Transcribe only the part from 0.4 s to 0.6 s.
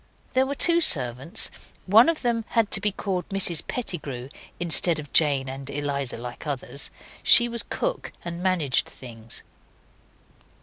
were